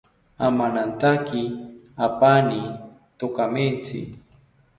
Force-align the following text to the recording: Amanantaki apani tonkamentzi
Amanantaki 0.45 1.41
apani 2.05 2.59
tonkamentzi 3.17 3.99